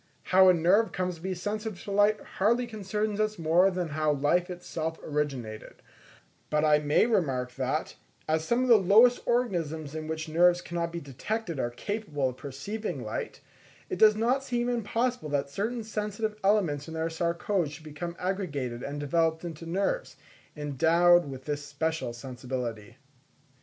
[0.23, 4.13] How a nerve comes to be sensitive to light, hardly concerns us more than how
[4.13, 5.75] life itself originated;
[6.49, 10.91] but I may remark that, as some of the lowest organisms in which nerves cannot
[10.91, 13.41] be detected, are capable of perceiving light,
[13.91, 18.81] it does not seem impossible that certain sensitive elements in their sarcode should become aggregated
[18.81, 20.15] and developed into nerves,
[20.57, 22.97] endowed with this special sensibility.